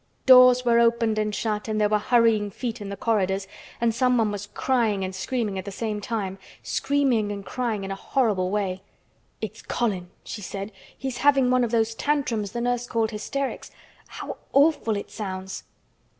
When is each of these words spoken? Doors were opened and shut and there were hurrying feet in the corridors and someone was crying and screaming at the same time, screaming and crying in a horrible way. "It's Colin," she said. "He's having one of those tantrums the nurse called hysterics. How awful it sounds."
Doors 0.25 0.65
were 0.65 0.79
opened 0.79 1.19
and 1.19 1.29
shut 1.35 1.67
and 1.67 1.79
there 1.79 1.87
were 1.87 1.99
hurrying 1.99 2.49
feet 2.49 2.81
in 2.81 2.89
the 2.89 2.97
corridors 2.97 3.47
and 3.79 3.93
someone 3.93 4.31
was 4.31 4.47
crying 4.47 5.03
and 5.03 5.13
screaming 5.13 5.59
at 5.59 5.65
the 5.65 5.71
same 5.71 6.01
time, 6.01 6.39
screaming 6.63 7.31
and 7.31 7.45
crying 7.45 7.83
in 7.83 7.91
a 7.91 7.95
horrible 7.95 8.49
way. 8.49 8.81
"It's 9.41 9.61
Colin," 9.61 10.09
she 10.23 10.41
said. 10.41 10.71
"He's 10.97 11.17
having 11.17 11.51
one 11.51 11.63
of 11.63 11.69
those 11.69 11.93
tantrums 11.93 12.53
the 12.53 12.61
nurse 12.61 12.87
called 12.87 13.11
hysterics. 13.11 13.69
How 14.07 14.37
awful 14.53 14.97
it 14.97 15.11
sounds." 15.11 15.65